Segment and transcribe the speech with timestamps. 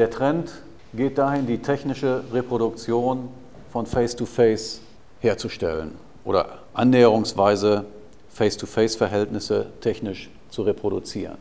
[0.00, 0.50] Der Trend
[0.94, 3.28] geht dahin, die technische Reproduktion
[3.70, 4.80] von Face-to-Face
[5.20, 5.90] herzustellen
[6.24, 7.84] oder annäherungsweise
[8.30, 11.36] Face-to-Face-Verhältnisse technisch zu reproduzieren.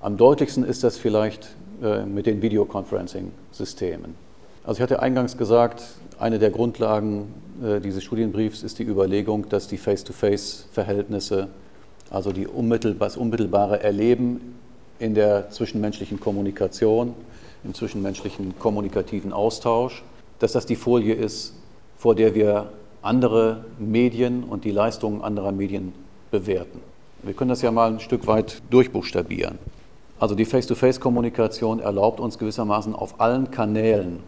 [0.00, 1.48] Am deutlichsten ist das vielleicht
[1.82, 4.14] äh, mit den Videoconferencing-Systemen.
[4.62, 5.82] Also ich hatte eingangs gesagt,
[6.20, 11.48] eine der Grundlagen äh, dieses Studienbriefs ist die Überlegung, dass die Face-to-Face-Verhältnisse,
[12.10, 14.54] also die unmittelbar, das unmittelbare Erleben
[15.00, 17.14] in der zwischenmenschlichen Kommunikation,
[17.64, 20.02] im zwischenmenschlichen kommunikativen Austausch,
[20.38, 21.54] dass das die Folie ist,
[21.98, 25.92] vor der wir andere Medien und die Leistungen anderer Medien
[26.30, 26.80] bewerten.
[27.22, 29.58] Wir können das ja mal ein Stück weit durchbuchstabieren.
[30.18, 34.20] Also die Face-to-Face-Kommunikation erlaubt uns gewissermaßen auf allen Kanälen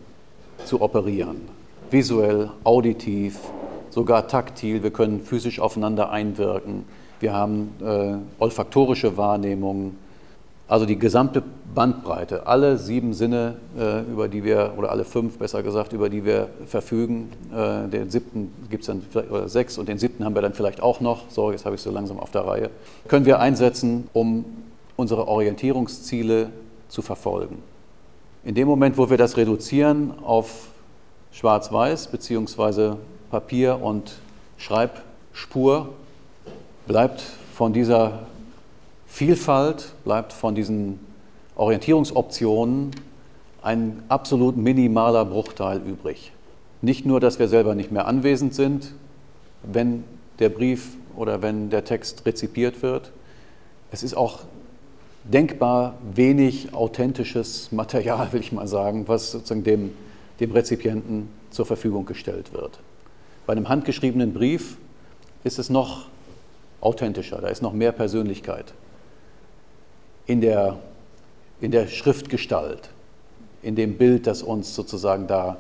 [0.65, 1.43] zu operieren.
[1.91, 3.39] Visuell, auditiv,
[3.91, 4.83] sogar taktil.
[4.83, 6.85] Wir können physisch aufeinander einwirken.
[7.21, 9.99] Wir haben äh, olfaktorische Wahrnehmungen.
[10.73, 11.43] Also die gesamte
[11.75, 16.25] Bandbreite, alle sieben Sinne, äh, über die wir, oder alle fünf besser gesagt, über die
[16.25, 17.31] wir verfügen.
[17.55, 20.55] Äh, den siebten gibt es dann vielleicht, oder sechs und den siebten haben wir dann
[20.55, 21.29] vielleicht auch noch.
[21.29, 22.71] So, jetzt habe ich so langsam auf der Reihe.
[23.07, 24.47] Können wir einsetzen, um
[24.97, 26.49] unsere Orientierungsziele
[26.89, 27.59] zu verfolgen.
[28.43, 30.69] In dem Moment, wo wir das reduzieren auf
[31.33, 32.95] Schwarz-Weiß bzw.
[33.31, 34.15] Papier und
[34.57, 35.91] Schreibspur,
[36.87, 37.21] bleibt
[37.53, 38.21] von dieser
[39.13, 40.99] Vielfalt, bleibt von diesen
[41.55, 42.93] Orientierungsoptionen
[43.61, 46.33] ein absolut minimaler Bruchteil übrig.
[46.81, 48.95] Nicht nur, dass wir selber nicht mehr anwesend sind,
[49.65, 50.05] wenn
[50.39, 53.13] der Brief oder wenn der Text rezipiert wird.
[53.91, 54.41] Es ist auch
[55.25, 59.93] denkbar wenig authentisches Material, will ich mal sagen, was sozusagen dem,
[60.41, 62.79] dem Rezipienten zur Verfügung gestellt wird.
[63.47, 64.79] Bei einem handgeschriebenen Brief
[65.45, 66.07] ist es noch
[66.81, 68.73] authentischer, da ist noch mehr Persönlichkeit
[70.27, 70.79] in der,
[71.61, 72.91] in der Schriftgestalt,
[73.63, 75.57] in dem Bild, das uns sozusagen da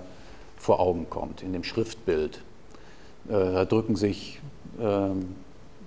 [0.56, 2.42] vor Augen kommt, in dem Schriftbild.
[3.28, 4.40] Äh, da drücken sich
[4.80, 5.34] ähm,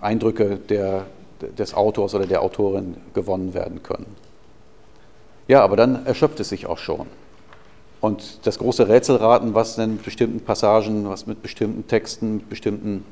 [0.00, 1.06] Eindrücke der,
[1.40, 4.06] des Autors oder der Autorin gewonnen werden können.
[5.48, 7.06] Ja, aber dann erschöpft es sich auch schon.
[8.00, 13.04] Und das große Rätselraten, was denn mit bestimmten Passagen, was mit bestimmten Texten, mit bestimmten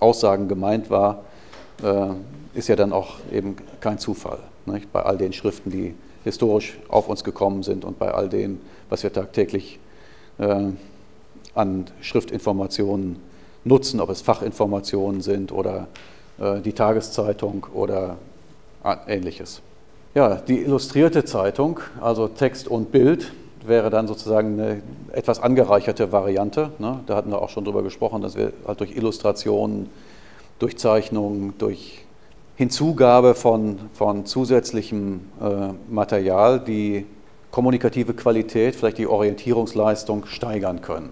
[0.00, 1.22] Aussagen gemeint war,
[1.82, 2.08] äh,
[2.54, 4.40] ist ja dann auch eben kein Zufall.
[4.66, 4.92] Nicht?
[4.92, 5.94] Bei all den Schriften, die
[6.24, 9.78] historisch auf uns gekommen sind und bei all dem, was wir tagtäglich
[10.38, 10.70] äh,
[11.54, 13.20] an Schriftinformationen
[13.64, 15.88] nutzen, ob es Fachinformationen sind oder
[16.38, 18.16] äh, die Tageszeitung oder
[19.06, 19.62] ähnliches.
[20.14, 23.32] Ja, die illustrierte Zeitung, also Text und Bild,
[23.64, 26.70] wäre dann sozusagen eine etwas angereicherte Variante.
[26.78, 27.00] Ne?
[27.06, 29.88] Da hatten wir auch schon drüber gesprochen, dass wir halt durch Illustrationen,
[30.58, 32.04] durch Zeichnungen, durch
[32.56, 37.06] Hinzugabe von, von zusätzlichem äh, Material die
[37.50, 41.10] kommunikative Qualität, vielleicht die Orientierungsleistung steigern können.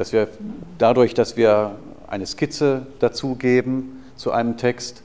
[0.00, 0.28] Dass wir
[0.78, 1.72] dadurch, dass wir
[2.08, 5.02] eine Skizze dazugeben zu einem Text,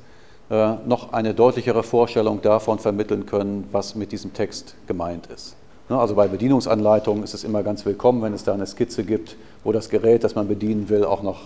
[0.49, 5.57] äh, noch eine deutlichere Vorstellung davon vermitteln können, was mit diesem Text gemeint ist.
[5.89, 9.35] Ne, also bei Bedienungsanleitungen ist es immer ganz willkommen, wenn es da eine Skizze gibt,
[9.65, 11.41] wo das Gerät, das man bedienen will, auch noch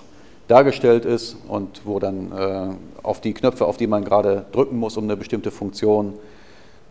[0.48, 2.68] dargestellt ist und wo dann äh,
[3.02, 6.14] auf die Knöpfe, auf die man gerade drücken muss, um eine bestimmte Funktion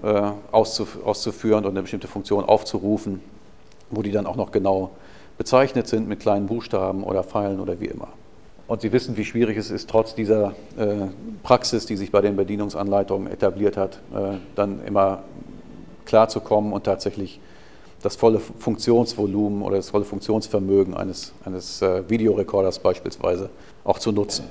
[0.02, 3.20] äh, auszuf auszuführen und eine bestimmte Funktion aufzurufen,
[3.90, 4.90] wo die dann auch noch genau
[5.38, 8.08] bezeichnet sind mit kleinen Buchstaben oder Pfeilen oder wie immer.
[8.66, 11.06] Und Sie wissen, wie schwierig es ist, trotz dieser äh,
[11.42, 15.22] Praxis, die sich bei den Bedienungsanleitungen etabliert hat, äh, dann immer
[16.04, 17.40] klarzukommen und tatsächlich
[18.02, 23.48] das volle Funktionsvolumen oder das volle Funktionsvermögen eines, eines äh, Videorekorders beispielsweise
[23.84, 24.44] auch zu nutzen.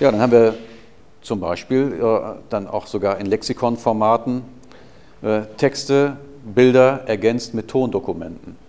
[0.00, 0.54] Ja, dann haben wir
[1.22, 4.42] zum Beispiel äh, dann auch sogar in Lexikonformaten
[5.22, 8.65] äh, Texte, Bilder ergänzt mit Tondokumenten.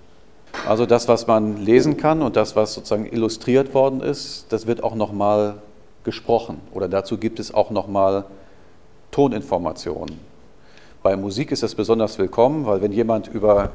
[0.65, 4.83] Also das, was man lesen kann und das, was sozusagen illustriert worden ist, das wird
[4.83, 5.55] auch nochmal
[6.03, 8.25] gesprochen oder dazu gibt es auch nochmal
[9.11, 10.19] Toninformationen.
[11.03, 13.71] Bei Musik ist das besonders willkommen, weil wenn jemand über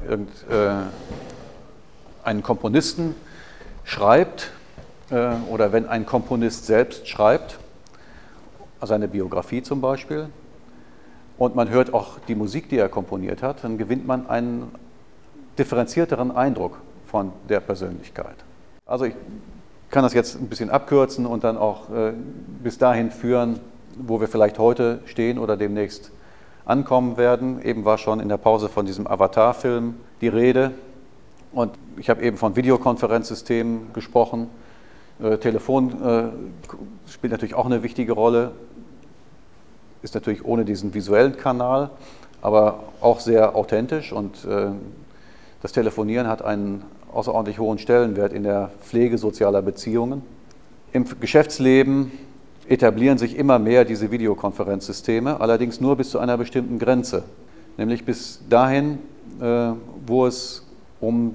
[2.25, 3.15] äh, Komponisten
[3.83, 4.51] schreibt
[5.09, 7.59] äh, oder wenn ein Komponist selbst schreibt,
[8.81, 10.27] seine Biografie zum Beispiel,
[11.37, 14.71] und man hört auch die Musik, die er komponiert hat, dann gewinnt man einen
[15.57, 18.35] differenzierteren Eindruck von der Persönlichkeit.
[18.85, 19.13] Also ich
[19.89, 22.13] kann das jetzt ein bisschen abkürzen und dann auch äh,
[22.63, 23.59] bis dahin führen,
[23.95, 26.11] wo wir vielleicht heute stehen oder demnächst
[26.65, 27.61] ankommen werden.
[27.61, 30.71] Eben war schon in der Pause von diesem Avatar-Film die Rede.
[31.51, 34.49] Und ich habe eben von Videokonferenzsystemen gesprochen.
[35.21, 38.51] Äh, Telefon äh, spielt natürlich auch eine wichtige Rolle.
[40.01, 41.91] Ist natürlich ohne diesen visuellen Kanal,
[42.41, 44.11] aber auch sehr authentisch.
[44.11, 44.45] Und
[45.63, 46.83] das Telefonieren hat einen
[47.13, 50.21] außerordentlich hohen Stellenwert in der Pflege sozialer Beziehungen.
[50.91, 52.11] Im Geschäftsleben
[52.67, 57.23] etablieren sich immer mehr diese Videokonferenzsysteme, allerdings nur bis zu einer bestimmten Grenze,
[57.77, 58.99] nämlich bis dahin,
[59.39, 59.71] äh,
[60.05, 60.67] wo es
[60.99, 61.33] um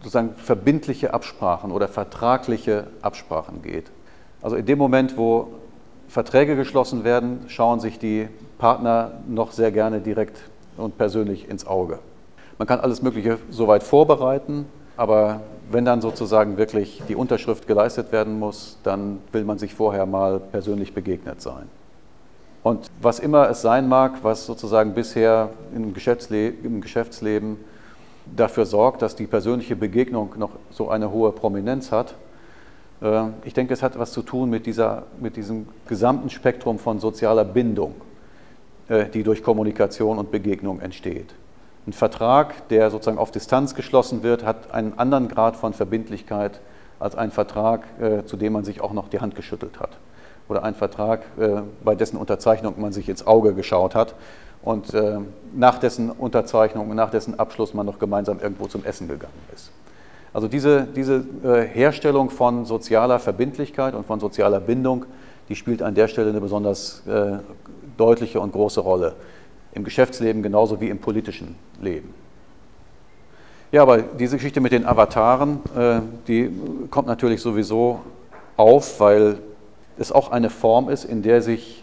[0.00, 3.86] sozusagen verbindliche Absprachen oder vertragliche Absprachen geht.
[4.42, 5.48] Also in dem Moment, wo
[6.08, 8.28] Verträge geschlossen werden, schauen sich die
[8.58, 10.42] Partner noch sehr gerne direkt
[10.76, 12.00] und persönlich ins Auge.
[12.58, 14.66] Man kann alles Mögliche soweit vorbereiten,
[14.96, 15.40] aber
[15.70, 20.38] wenn dann sozusagen wirklich die Unterschrift geleistet werden muss, dann will man sich vorher mal
[20.38, 21.68] persönlich begegnet sein.
[22.62, 27.58] Und was immer es sein mag, was sozusagen bisher im, Geschäftsleben, im Geschäftsleben
[28.36, 32.14] dafür sorgt, dass die persönliche Begegnung noch so eine hohe Prominenz hat,
[33.02, 37.00] äh, ich denke, es hat etwas zu tun mit, dieser, mit diesem gesamten Spektrum von
[37.00, 37.94] sozialer Bindung,
[38.88, 41.34] äh, die durch Kommunikation und Begegnung entsteht.
[41.86, 46.60] Ein Vertrag, der sozusagen auf Distanz geschlossen wird, hat einen anderen Grad von Verbindlichkeit
[46.98, 49.90] als ein Vertrag, äh, zu dem man sich auch noch die Hand geschüttelt hat.
[50.48, 54.14] Oder ein Vertrag, äh, bei dessen Unterzeichnung man sich ins Auge geschaut hat
[54.62, 55.18] und äh,
[55.54, 59.70] nach dessen Unterzeichnung, nach dessen Abschluss man noch gemeinsam irgendwo zum Essen gegangen ist.
[60.32, 65.04] Also diese, diese Herstellung von sozialer Verbindlichkeit und von sozialer Bindung,
[65.48, 67.04] die spielt an der Stelle eine besonders
[67.96, 69.14] deutliche und große Rolle
[69.74, 72.14] im Geschäftsleben genauso wie im politischen Leben.
[73.72, 76.50] Ja, aber diese Geschichte mit den Avataren, äh, die
[76.90, 78.00] kommt natürlich sowieso
[78.56, 79.38] auf, weil
[79.98, 81.82] es auch eine Form ist, in der sich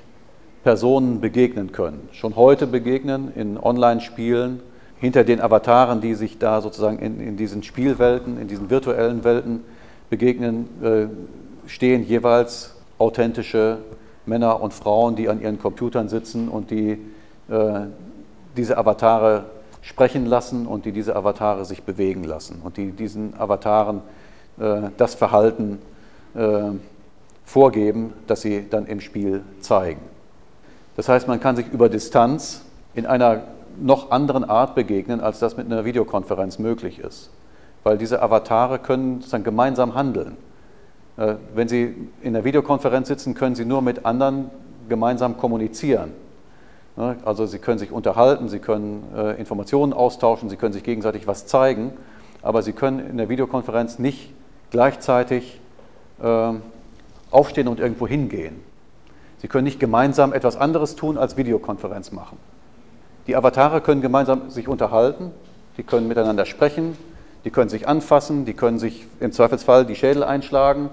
[0.64, 2.08] Personen begegnen können.
[2.14, 4.62] Schon heute begegnen in Online-Spielen,
[5.00, 9.62] hinter den Avataren, die sich da sozusagen in, in, diesen Spielwelten, in diesen virtuellen Welten
[10.10, 13.80] begegnen, äh, stehen jeweils authentische
[14.26, 17.00] Männer und Frauen, die an ihren Computern sitzen und die
[18.56, 19.46] diese Avatare
[19.82, 24.02] sprechen lassen und die diese Avatare sich bewegen lassen und die diesen Avataren
[24.60, 25.80] äh, das Verhalten
[26.36, 26.72] äh,
[27.46, 30.02] vorgeben, das sie dann im Spiel zeigen.
[30.96, 32.64] Das heißt, man kann sich über Distanz
[32.94, 33.44] in einer
[33.80, 37.30] noch anderen Art begegnen, als das mit einer Videokonferenz möglich ist.
[37.84, 40.38] Weil diese Avatare können dann gemeinsam handeln.
[41.56, 44.52] Wenn Sie in der Videokonferenz sitzen, können Sie nur mit anderen
[44.90, 46.12] gemeinsam kommunizieren.
[46.96, 47.18] Ne?
[47.26, 51.48] Also Sie können sich unterhalten, Sie können äh, Informationen austauschen, Sie können sich gegenseitig was
[51.48, 51.94] zeigen,
[52.42, 54.34] aber Sie können in der Videokonferenz nicht
[54.72, 55.60] gleichzeitig
[56.22, 56.62] ähm,
[57.30, 58.60] aufstehen und irgendwo hingehen.
[59.40, 62.38] Sie können nicht gemeinsam etwas anderes tun als Videokonferenz machen.
[63.28, 65.32] Die Avatare können gemeinsam sich unterhalten,
[65.78, 66.98] die können miteinander sprechen,
[67.44, 70.90] die können sich anfassen, die können sich im Zweifelsfall die Schädel einschlagen,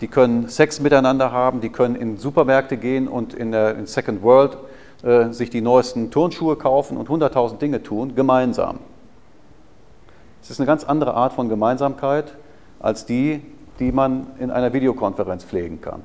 [0.00, 4.22] die können Sex miteinander haben, die können in Supermärkte gehen und in der in Second
[4.22, 4.56] World
[5.02, 8.78] äh, sich die neuesten Turnschuhe kaufen und 100.000 Dinge tun, gemeinsam.
[10.42, 12.34] Es ist eine ganz andere Art von Gemeinsamkeit
[12.78, 13.42] als die,
[13.78, 16.02] die man in einer Videokonferenz pflegen kann.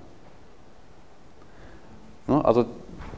[2.28, 2.66] Ne, also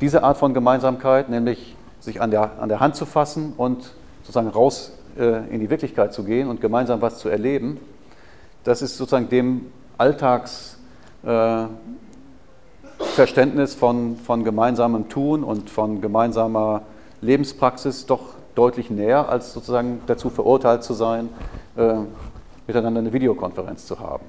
[0.02, 4.50] diese Art von Gemeinsamkeit, nämlich sich an der, an der Hand zu fassen und sozusagen
[4.50, 7.80] raus äh, in die Wirklichkeit zu gehen und gemeinsam was zu erleben,
[8.64, 10.78] das ist sozusagen dem Alltags,
[11.24, 11.66] äh,
[13.18, 16.84] Verständnis von, von gemeinsamem Tun und von gemeinsamer
[17.20, 21.30] Lebenspraxis doch deutlich näher, als sozusagen dazu verurteilt zu sein,
[21.78, 21.96] äh,
[22.68, 24.24] miteinander eine Videokonferenz zu haben.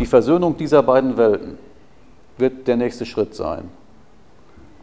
[0.00, 1.58] Die Versöhnung dieser beiden Welten
[2.36, 3.70] wird der nächste Schritt sein.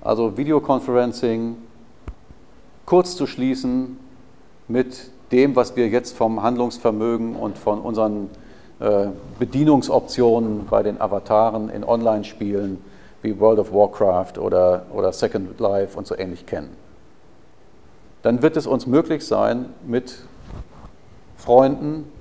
[0.02, 1.58] Also Videoconferencing
[2.88, 4.00] kurz zu schließen
[4.68, 8.32] mit dem, was wir jetzt vom Handlungsvermögen und von unseren
[9.40, 12.80] Bedienungsoptionen bei den Avataren in Online-Spielen
[13.22, 16.70] wie World of Warcraft oder, oder Second Life und so ähnlich kennen.
[18.22, 20.20] Dann wird es uns möglich sein, mit
[21.38, 22.12] Freunden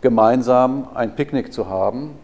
[0.00, 2.18] gemeinsam ein Picknick zu haben,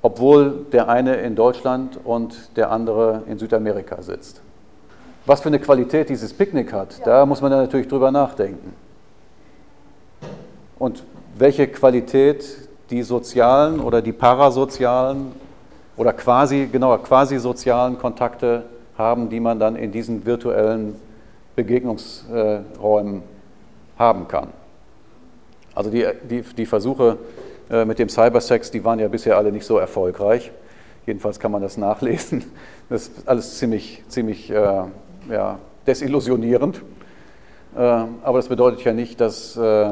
[0.00, 4.40] obwohl der eine in Deutschland und der andere in Südamerika sitzt.
[5.26, 7.04] Was für eine Qualität dieses Picknick hat, ja.
[7.04, 8.74] da muss man dann natürlich drüber nachdenken.
[10.78, 11.02] Und
[11.36, 12.44] welche Qualität
[12.90, 15.32] die sozialen oder die parasozialen
[15.96, 18.64] oder quasi, genauer, quasi sozialen Kontakte
[18.96, 20.96] haben, die man dann in diesen virtuellen
[21.56, 23.22] Begegnungsräumen
[23.98, 24.48] haben kann.
[25.74, 27.18] Also die, die, die Versuche
[27.70, 30.52] äh, mit dem Cybersex, die waren ja bisher alle nicht so erfolgreich.
[31.06, 32.44] Jedenfalls kann man das nachlesen.
[32.88, 34.82] Das ist alles ziemlich, ziemlich äh,
[35.30, 36.82] ja, desillusionierend.
[37.74, 39.90] Äh, aber das bedeutet ja nicht, dass äh,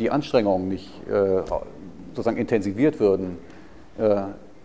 [0.00, 1.42] die Anstrengungen nicht äh,
[2.08, 3.38] sozusagen intensiviert würden
[3.98, 4.22] äh,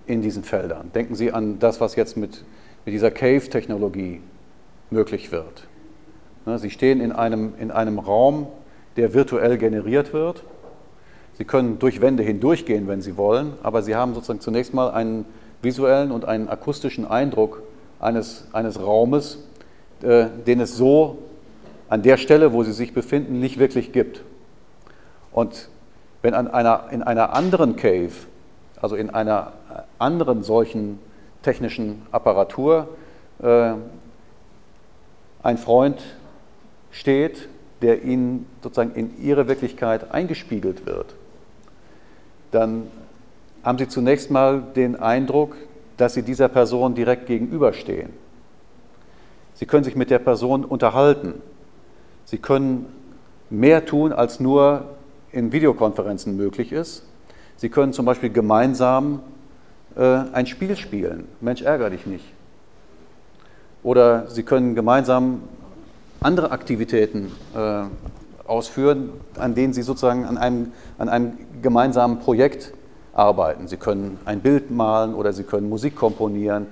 [0.07, 0.91] in diesen Feldern.
[0.93, 2.43] Denken Sie an das, was jetzt mit,
[2.85, 4.21] mit dieser Cave-Technologie
[4.89, 5.67] möglich wird.
[6.45, 8.47] Ne, Sie stehen in einem, in einem Raum,
[8.97, 10.43] der virtuell generiert wird.
[11.37, 15.25] Sie können durch Wände hindurchgehen, wenn Sie wollen, aber Sie haben sozusagen zunächst mal einen
[15.61, 17.61] visuellen und einen akustischen Eindruck
[17.99, 19.43] eines, eines Raumes,
[20.01, 21.17] äh, den es so
[21.89, 24.21] an der Stelle, wo Sie sich befinden, nicht wirklich gibt.
[25.35, 25.67] Und
[26.21, 28.13] wenn an einer, in einer anderen Cave,
[28.81, 29.51] also in einer
[29.99, 30.97] anderen solchen
[31.43, 32.87] technischen Apparatur,
[33.43, 33.73] äh,
[35.43, 36.01] ein Freund
[36.89, 37.49] steht,
[37.81, 41.15] der ihnen sozusagen in ihre Wirklichkeit eingespiegelt wird,
[42.51, 42.87] dann
[43.61, 45.57] haben sie zunächst mal den Eindruck,
[45.97, 48.13] dass sie dieser Person direkt gegenüberstehen.
[49.55, 51.41] Sie können sich mit der Person unterhalten.
[52.23, 52.85] Sie können
[53.49, 54.94] mehr tun, als nur
[55.35, 57.03] in Videokonferenzen möglich ist.
[57.57, 59.19] Sie können zum Beispiel gemeinsam
[59.95, 61.27] äh, ein Spiel spielen.
[61.41, 62.25] Mensch, ärgere dich nicht.
[63.83, 65.41] Oder Sie können gemeinsam
[66.21, 67.83] andere Aktivitäten äh,
[68.47, 72.73] ausführen, an denen Sie sozusagen an einem, an einem gemeinsamen Projekt
[73.13, 73.67] arbeiten.
[73.67, 76.67] Sie können ein Bild malen oder Sie können Musik komponieren.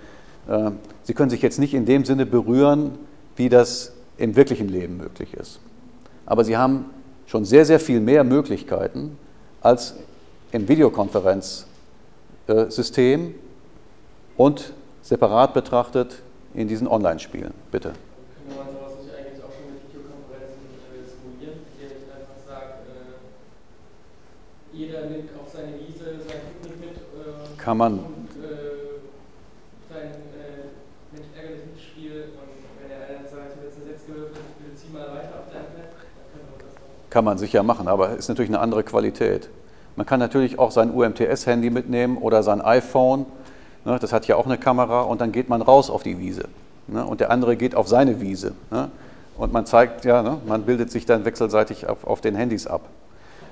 [0.48, 0.72] Äh,
[1.04, 2.92] Sie können sich jetzt nicht in dem Sinne berühren,
[3.36, 5.60] wie das im wirklichen Leben möglich ist.
[6.26, 6.86] Aber Sie haben
[7.28, 9.18] schon sehr, sehr viel mehr Möglichkeiten
[9.62, 9.94] als
[10.52, 13.36] im Videokonferenzsystem
[14.38, 16.22] und separat betrachtet
[16.54, 17.54] in diesen Online-Spielen.
[17.72, 17.94] Bitte.
[24.72, 26.96] Ich jeder nimmt auf seine Wiese sein Picknick mit?
[27.60, 28.00] Kann man.
[28.00, 29.00] Und, äh,
[29.88, 30.66] sein äh,
[31.70, 32.50] Mitspiel und
[32.82, 35.94] wenn er einer sagt, jetzt eine 6 gewürfelt, bitte zieh mal weiter auf dein Blatt,
[35.94, 36.98] dann können wir das auch.
[37.14, 39.48] Kann man sicher machen, aber ist natürlich eine andere Qualität.
[39.96, 43.28] Man kann natürlich auch sein UMTS-Handy mitnehmen oder sein iPhone.
[43.86, 46.46] Ne, das hat ja auch eine Kamera und dann geht man raus auf die Wiese.
[46.88, 48.54] Ne, und der andere geht auf seine Wiese.
[48.72, 48.90] Ne,
[49.38, 52.82] und man zeigt, ja, man bildet sich dann wechselseitig auf, auf den Handys ab.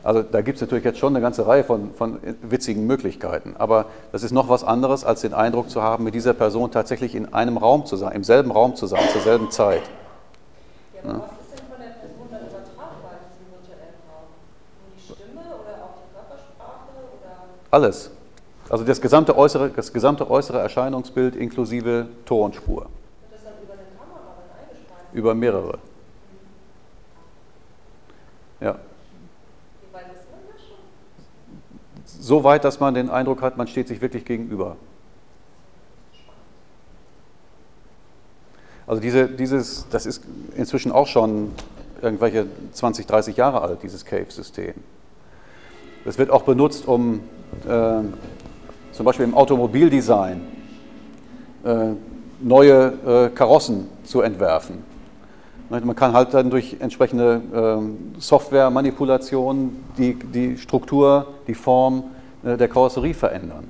[0.03, 3.53] Also da gibt es natürlich jetzt schon eine ganze Reihe von, von, witzigen Möglichkeiten.
[3.59, 7.13] Aber das ist noch was anderes, als den Eindruck zu haben, mit dieser Person tatsächlich
[7.13, 9.83] in einem Raum zu sein, im selben Raum zu sein, zur selben Zeit.
[11.05, 11.21] Ja,
[17.71, 18.11] Alles.
[18.69, 22.87] Also das gesamte äußere, das gesamte äußere Erscheinungsbild inklusive Tonspur.
[23.31, 24.35] Das dann über eine Kamera
[24.89, 25.17] dann?
[25.17, 25.79] Über mehrere.
[28.59, 28.77] Ja.
[32.19, 34.75] So weit, dass man den Eindruck hat, man steht sich wirklich gegenüber.
[38.85, 40.23] Also diese, dieses, das ist
[40.55, 41.51] inzwischen auch schon
[42.01, 44.75] irgendwelche 20, 30 Jahre alt, dieses Cave-System.
[46.05, 47.21] Das wird auch benutzt, um
[48.91, 50.41] zum Beispiel im Automobildesign
[51.63, 51.93] äh,
[52.39, 54.84] neue äh, Karossen zu entwerfen.
[55.70, 57.41] Man kann halt dann durch entsprechende
[58.17, 62.03] äh, Softwaremanipulationen die, die Struktur, die Form
[62.43, 63.70] äh, der Karosserie verändern.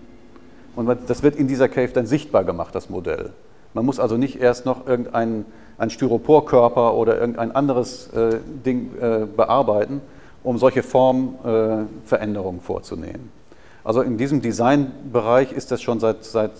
[0.75, 3.33] Und das wird in dieser Cave dann sichtbar gemacht, das Modell.
[3.73, 5.45] Man muss also nicht erst noch irgendeinen
[5.85, 10.01] Styroporkörper oder irgendein anderes äh, Ding äh, bearbeiten,
[10.43, 13.40] um solche Formveränderungen vorzunehmen.
[13.83, 16.51] Also in diesem Designbereich ist das schon seit, seit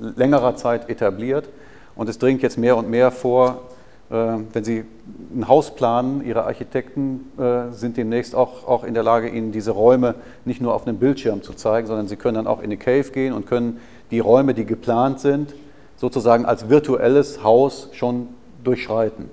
[0.00, 1.48] längerer Zeit etabliert
[1.94, 3.62] und es dringt jetzt mehr und mehr vor,
[4.10, 4.84] äh, wenn Sie
[5.34, 9.72] ein Haus planen, Ihre Architekten äh, sind demnächst auch, auch in der Lage, Ihnen diese
[9.72, 12.76] Räume nicht nur auf einem Bildschirm zu zeigen, sondern Sie können dann auch in eine
[12.76, 13.80] Cave gehen und können
[14.10, 15.54] die Räume, die geplant sind,
[15.96, 18.28] sozusagen als virtuelles Haus schon
[18.62, 19.30] durchschreiten.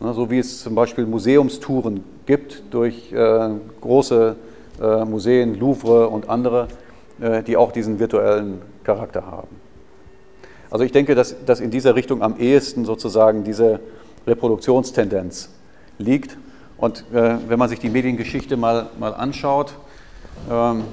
[0.00, 3.48] So wie es zum Beispiel Museumstouren gibt durch äh,
[3.80, 4.36] große
[4.80, 6.68] äh, Museen, Louvre und andere,
[7.20, 9.48] äh, die auch diesen virtuellen Charakter haben.
[10.70, 13.80] Also ich denke, dass, dass in dieser Richtung am ehesten sozusagen diese
[14.26, 15.50] Reproduktionstendenz
[15.98, 16.36] liegt.
[16.76, 19.74] Und äh, wenn man sich die Mediengeschichte mal, mal anschaut,
[20.50, 20.84] ähm,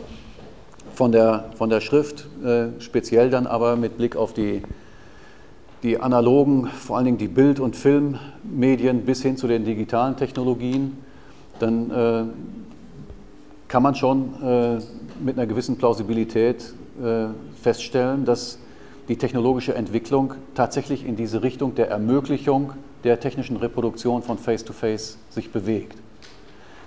[0.94, 4.62] von, der, von der Schrift, äh, speziell dann aber mit Blick auf die,
[5.82, 10.98] die analogen, vor allen Dingen die Bild- und Filmmedien bis hin zu den digitalen Technologien,
[11.60, 12.24] dann äh,
[13.74, 14.78] kann man schon äh,
[15.20, 18.60] mit einer gewissen Plausibilität äh, feststellen, dass
[19.08, 25.34] die technologische Entwicklung tatsächlich in diese Richtung der Ermöglichung der technischen Reproduktion von Face-to-Face -face
[25.34, 25.98] sich bewegt.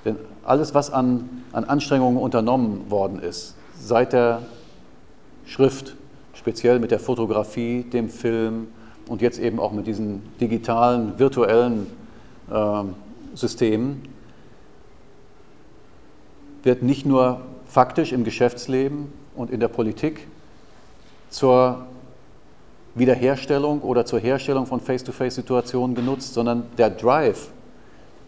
[0.04, 0.14] Denn
[0.44, 4.42] alles, was an, an Anstrengungen unternommen worden ist, seit der
[5.44, 5.96] Schrift,
[6.34, 8.68] speziell mit der Fotografie, dem Film
[9.08, 11.88] und jetzt eben auch mit diesen digitalen, virtuellen
[12.48, 12.84] äh,
[13.34, 14.02] Systemen,
[16.66, 20.26] wird nicht nur faktisch im Geschäftsleben und in der Politik
[21.30, 21.86] zur
[22.96, 27.48] Wiederherstellung oder zur Herstellung von Face-to-Face-Situationen genutzt, sondern der Drive,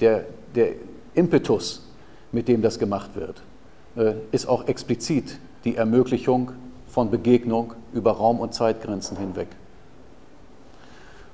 [0.01, 0.73] der, der
[1.15, 1.85] Impetus,
[2.31, 3.43] mit dem das gemacht wird,
[3.97, 6.53] äh, ist auch explizit die Ermöglichung
[6.87, 9.49] von Begegnung über Raum- und Zeitgrenzen hinweg.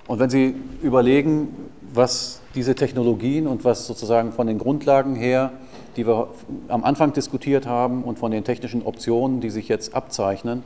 [0.07, 1.55] Und wenn Sie überlegen,
[1.93, 5.53] was diese Technologien und was sozusagen von den Grundlagen her,
[5.97, 6.29] die wir
[6.69, 10.63] am Anfang diskutiert haben und von den technischen Optionen, die sich jetzt abzeichnen,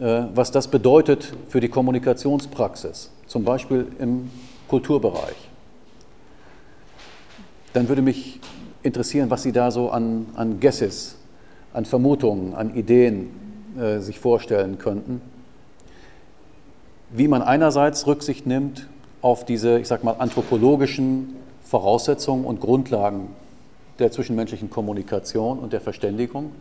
[0.00, 4.30] äh, was das bedeutet für die Kommunikationspraxis, zum Beispiel im
[4.68, 5.50] Kulturbereich,
[7.72, 8.40] dann würde mich
[8.82, 11.16] interessieren, was Sie da so an, an Guesses,
[11.72, 13.30] an Vermutungen, an Ideen
[13.78, 15.20] äh, sich vorstellen könnten,
[17.10, 18.88] wie man einerseits Rücksicht nimmt
[19.24, 23.28] auf diese, ich sag mal, anthropologischen Voraussetzungen und Grundlagen
[23.98, 26.52] der zwischenmenschlichen Kommunikation und der Verständigung,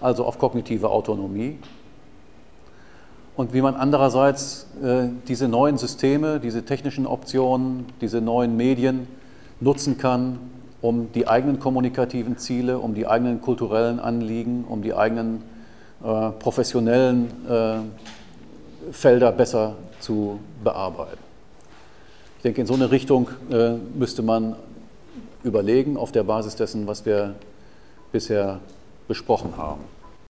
[0.00, 1.58] also auf kognitive Autonomie,
[3.36, 9.06] und wie man andererseits äh, diese neuen Systeme, diese technischen Optionen, diese neuen Medien
[9.60, 10.38] nutzen kann,
[10.80, 15.42] um die eigenen kommunikativen Ziele, um die eigenen kulturellen Anliegen, um die eigenen
[16.02, 21.31] äh, professionellen äh, Felder besser zu bearbeiten.
[22.42, 24.56] Ich denke, in so eine Richtung äh, müsste man
[25.44, 27.36] überlegen, auf der Basis dessen, was wir
[28.10, 28.58] bisher
[29.06, 29.82] besprochen haben.